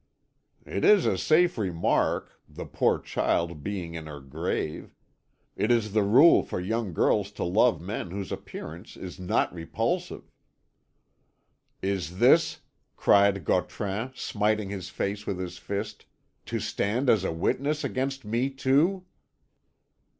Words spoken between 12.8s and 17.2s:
cried Gautran, smiting his face with his fist, "to stand